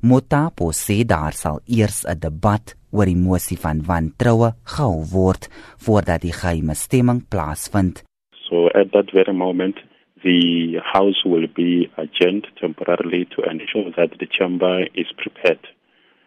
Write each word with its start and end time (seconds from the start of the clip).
Motapo 0.00 0.70
sê 0.70 1.02
daar 1.02 1.34
sal 1.34 1.58
eers 1.66 2.04
'n 2.06 2.20
debat 2.22 2.76
oor 2.94 3.06
die 3.10 3.18
mosie 3.26 3.58
van 3.64 3.82
wantroue 3.88 4.50
gehou 4.72 5.02
word 5.14 5.48
voordat 5.84 6.22
die 6.22 6.32
geheime 6.40 6.74
stemming 6.74 7.22
plaasvind. 7.32 8.04
So 8.46 8.68
at 8.80 8.92
that 8.92 9.10
very 9.10 9.34
moment 9.34 9.76
the 10.22 10.78
house 10.94 11.20
will 11.24 11.48
be 11.48 11.90
adjourned 11.96 12.46
temporarily 12.60 13.24
to 13.34 13.42
ensure 13.42 13.90
that 13.98 14.10
the 14.20 14.26
chamber 14.26 14.86
is 14.94 15.10
prepared 15.22 15.66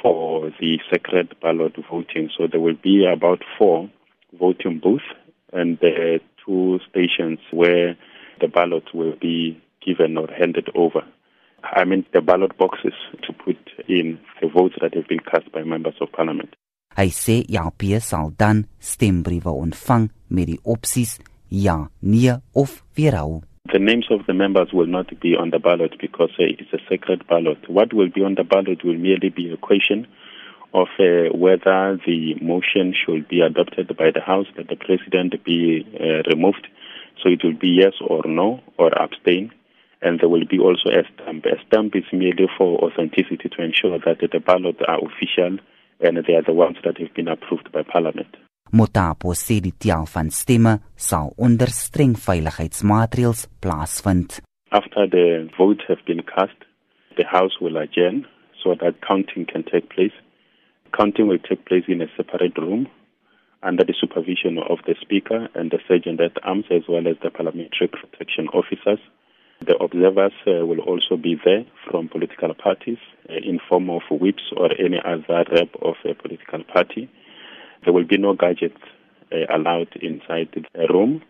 for 0.00 0.50
the 0.60 0.80
secret 0.90 1.28
ballot 1.40 1.76
voting. 1.90 2.30
So 2.36 2.46
there 2.46 2.60
will 2.60 2.80
be 2.82 3.04
about 3.04 3.42
four 3.58 3.90
voting 4.32 4.78
booths 4.78 5.04
and 5.52 5.78
the 5.80 6.20
two 6.44 6.80
stations 6.88 7.38
where 7.50 7.96
the 8.40 8.48
ballot 8.48 8.94
will 8.94 9.16
be 9.20 9.60
given 9.84 10.16
or 10.16 10.28
handed 10.32 10.70
over. 10.74 11.04
I 11.72 11.84
mean 11.84 12.04
the 12.12 12.20
ballot 12.20 12.56
boxes 12.56 12.94
to 13.22 13.32
put 13.32 13.58
in 13.88 14.18
the 14.40 14.48
votes 14.48 14.76
that 14.80 14.94
have 14.94 15.08
been 15.08 15.20
cast 15.20 15.50
by 15.52 15.62
members 15.62 15.94
of 16.00 16.12
parliament. 16.12 16.54
Hy 16.96 17.10
sê 17.14 17.42
JP 17.46 18.00
sal 18.02 18.32
dan 18.38 18.64
stembriewe 18.80 19.52
ontvang 19.52 20.08
met 20.34 20.48
die 20.50 20.58
opsies 20.64 21.18
ja, 21.50 21.88
nee 22.00 22.34
of 22.54 22.82
weerhou. 22.96 23.42
The 23.72 23.78
names 23.78 24.08
of 24.10 24.24
the 24.26 24.34
members 24.34 24.72
will 24.72 24.88
not 24.88 25.12
be 25.20 25.36
on 25.36 25.50
the 25.50 25.58
ballot 25.58 25.94
because 26.00 26.32
uh, 26.40 26.48
it's 26.48 26.72
a 26.72 26.80
secret 26.88 27.26
ballot. 27.28 27.68
What 27.68 27.92
will 27.92 28.08
be 28.08 28.24
on 28.24 28.34
the 28.34 28.44
ballot 28.44 28.82
will 28.82 28.96
merely 28.96 29.28
be 29.28 29.52
a 29.52 29.58
question 29.58 30.06
of 30.72 30.88
uh, 30.98 31.36
whether 31.36 32.00
the 32.06 32.34
motion 32.40 32.94
should 32.94 33.28
be 33.28 33.40
adopted 33.42 33.94
by 33.96 34.10
the 34.10 34.20
House 34.20 34.46
that 34.56 34.68
the 34.68 34.76
president 34.76 35.44
be 35.44 35.84
uh, 36.00 36.22
removed. 36.28 36.66
So 37.22 37.28
it 37.28 37.44
will 37.44 37.58
be 37.58 37.68
yes 37.68 37.92
or 38.00 38.22
no 38.26 38.60
or 38.78 38.90
abstain 38.96 39.52
and 40.02 40.20
there 40.20 40.28
will 40.28 40.46
be 40.48 40.58
also 40.58 40.90
a 40.90 41.02
stamp. 41.14 41.44
A 41.46 41.56
stamp 41.66 41.96
is 41.96 42.04
merely 42.12 42.46
for 42.56 42.78
authenticity 42.84 43.48
to 43.48 43.62
ensure 43.62 43.98
that 43.98 44.18
the 44.20 44.40
ballots 44.40 44.80
are 44.86 44.98
official 44.98 45.58
and 46.00 46.16
they 46.26 46.34
are 46.34 46.46
the 46.46 46.52
ones 46.52 46.76
that 46.84 46.98
have 46.98 47.14
been 47.14 47.28
approved 47.28 47.72
by 47.72 47.82
Parliament. 47.82 48.36
Motapo 48.70 49.32
sê 49.32 49.60
die 49.64 49.72
tel 49.80 50.04
van 50.06 50.28
stemme 50.30 50.74
sal 50.94 51.32
onder 51.40 51.70
streng 51.72 52.14
veiligheidsmaatreëls 52.20 53.46
plaasvind. 53.64 54.42
After 54.70 55.08
the 55.08 55.48
votes 55.56 55.84
have 55.88 56.04
been 56.04 56.22
cast, 56.22 56.58
the 57.16 57.24
House 57.24 57.56
will 57.60 57.78
adjourn 57.78 58.26
so 58.62 58.74
that 58.74 59.00
counting 59.00 59.46
can 59.46 59.64
take 59.64 59.88
place. 59.88 60.12
Counting 60.92 61.28
will 61.28 61.40
take 61.48 61.64
place 61.64 61.84
in 61.88 62.02
a 62.02 62.08
separate 62.16 62.58
room 62.58 62.88
under 63.62 63.84
the 63.84 63.94
supervision 63.98 64.58
of 64.58 64.78
the 64.86 64.94
Speaker 65.00 65.48
and 65.54 65.70
the 65.70 65.80
Sergeant 65.88 66.20
at 66.20 66.36
Arms 66.44 66.66
as 66.70 66.82
well 66.88 67.08
as 67.08 67.16
the 67.22 67.30
Parliamentary 67.30 67.88
Protection 67.88 68.48
Officers. 68.52 69.00
The 69.98 70.06
observers 70.06 70.32
uh, 70.46 70.64
will 70.64 70.80
also 70.80 71.16
be 71.16 71.36
there 71.44 71.64
from 71.90 72.08
political 72.08 72.54
parties 72.54 72.98
uh, 73.28 73.34
in 73.42 73.58
form 73.68 73.90
of 73.90 74.02
whips 74.10 74.42
or 74.56 74.70
any 74.78 74.98
other 75.04 75.44
rep 75.50 75.74
of 75.82 75.96
a 76.04 76.14
political 76.14 76.62
party. 76.72 77.10
There 77.84 77.92
will 77.92 78.04
be 78.04 78.16
no 78.16 78.34
gadgets 78.34 78.80
uh, 79.32 79.52
allowed 79.52 79.88
inside 80.00 80.50
the 80.54 80.86
room. 80.88 81.22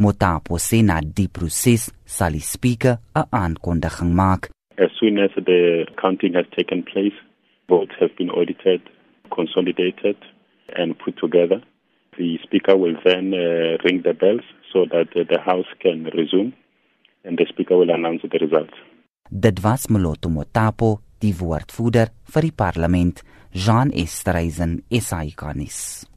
Motapo 0.00 0.58
sê 0.58 0.82
na 0.82 1.00
die 1.00 1.26
proses 1.26 1.90
sal 2.04 2.32
die 2.32 2.42
speaker 2.42 2.98
'n 3.14 3.26
aankondiging 3.30 4.12
maak. 4.14 4.50
As 4.78 4.90
soon 4.98 5.18
as 5.18 5.30
the 5.36 5.86
counting 6.00 6.34
has 6.34 6.46
taken 6.56 6.82
place, 6.82 7.18
votes 7.68 7.94
have 8.00 8.14
been 8.16 8.30
audited, 8.30 8.80
consolidated 9.30 10.16
and 10.74 10.98
put 10.98 11.16
together. 11.18 11.62
The 12.16 12.38
speaker 12.42 12.76
will 12.76 12.96
then 13.04 13.34
uh, 13.34 13.78
ring 13.84 14.02
the 14.02 14.14
bells 14.14 14.46
so 14.72 14.86
that 14.86 15.08
uh, 15.14 15.22
the 15.30 15.40
house 15.40 15.70
can 15.80 16.04
resume 16.14 16.54
and 17.28 17.38
the 17.38 17.46
speaker 17.52 17.76
will 17.76 17.92
announce 17.92 18.24
the 18.24 18.38
results. 18.38 18.74
Dit 19.30 19.60
was 19.62 19.86
Moloto 19.92 20.32
Motapo, 20.32 21.02
die 21.20 21.34
woordvoerder 21.36 22.14
vir 22.32 22.48
die 22.48 22.54
parlement, 22.56 23.20
Jean 23.52 23.92
Estreisen, 23.92 24.80
SAICanis. 24.88 26.08